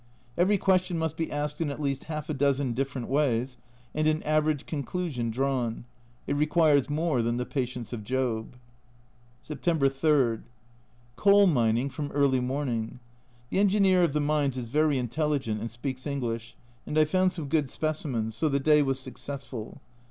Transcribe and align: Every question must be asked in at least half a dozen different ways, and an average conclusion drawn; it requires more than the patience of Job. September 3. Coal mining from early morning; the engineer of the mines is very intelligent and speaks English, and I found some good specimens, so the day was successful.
Every 0.35 0.57
question 0.57 0.97
must 0.97 1.15
be 1.15 1.31
asked 1.31 1.61
in 1.61 1.69
at 1.69 1.79
least 1.79 2.05
half 2.05 2.27
a 2.27 2.33
dozen 2.33 2.73
different 2.73 3.07
ways, 3.07 3.59
and 3.93 4.07
an 4.07 4.23
average 4.23 4.65
conclusion 4.65 5.29
drawn; 5.29 5.85
it 6.25 6.33
requires 6.35 6.89
more 6.89 7.21
than 7.21 7.37
the 7.37 7.45
patience 7.45 7.93
of 7.93 8.03
Job. 8.03 8.55
September 9.43 9.89
3. 9.89 10.39
Coal 11.17 11.45
mining 11.45 11.91
from 11.91 12.11
early 12.13 12.39
morning; 12.39 12.99
the 13.51 13.59
engineer 13.59 14.01
of 14.03 14.13
the 14.13 14.19
mines 14.19 14.57
is 14.57 14.69
very 14.69 14.97
intelligent 14.97 15.61
and 15.61 15.69
speaks 15.69 16.07
English, 16.07 16.55
and 16.87 16.97
I 16.97 17.05
found 17.05 17.31
some 17.31 17.47
good 17.47 17.69
specimens, 17.69 18.35
so 18.35 18.49
the 18.49 18.59
day 18.59 18.81
was 18.81 18.99
successful. 18.99 19.79